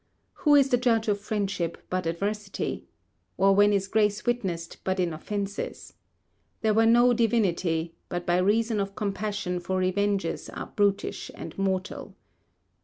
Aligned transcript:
Who 0.33 0.55
is 0.55 0.69
the 0.69 0.77
judge 0.77 1.07
of 1.09 1.19
friendship, 1.19 1.77
but 1.91 2.07
adversity? 2.07 2.87
or 3.37 3.53
when 3.53 3.71
is 3.71 3.87
grace 3.87 4.25
witnessed, 4.25 4.77
but 4.83 4.99
in 4.99 5.13
offences? 5.13 5.93
There 6.61 6.73
were 6.73 6.87
no 6.87 7.13
divinity, 7.13 7.93
but 8.09 8.25
by 8.25 8.37
reason 8.39 8.79
of 8.79 8.95
compassion 8.95 9.59
for 9.59 9.77
revenges 9.77 10.49
are 10.49 10.73
brutish 10.75 11.29
and 11.35 11.55
mortal. 11.55 12.15